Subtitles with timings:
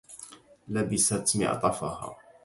[0.67, 2.17] لَبِست معطفها.